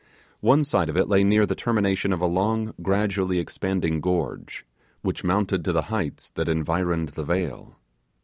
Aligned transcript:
One 0.39 0.63
side 0.63 0.89
of 0.89 0.97
it 0.97 1.07
lay 1.07 1.23
near 1.23 1.45
the 1.45 1.53
termination 1.53 2.11
of 2.11 2.21
a 2.21 2.25
long 2.25 2.73
gradually 2.81 3.37
expanding 3.37 4.01
gorge, 4.01 4.65
which 5.03 5.23
mounted 5.23 5.63
to 5.65 5.71
the 5.71 5.81
heights 5.93 6.31
that 6.31 6.49
environed 6.49 7.09
the 7.09 7.23
vale. 7.23 7.75